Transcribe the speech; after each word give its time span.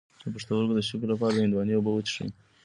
د 0.23 0.23
پښتورګو 0.33 0.73
د 0.75 0.81
شګو 0.87 1.07
لپاره 1.11 1.33
د 1.33 1.37
هندواڼې 1.43 1.73
اوبه 1.77 1.91
وڅښئ 1.93 2.27